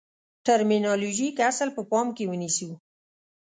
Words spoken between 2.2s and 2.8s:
ونیسو.